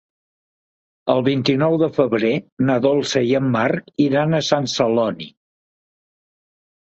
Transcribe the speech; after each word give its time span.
El 1.13 1.19
vint-i-nou 1.27 1.75
de 1.81 1.89
febrer 1.97 2.31
na 2.69 2.77
Dolça 2.85 3.23
i 3.33 3.35
en 3.41 3.51
Marc 3.57 3.93
iran 4.07 4.39
a 4.39 4.41
Sant 4.49 4.71
Celoni. 4.79 5.29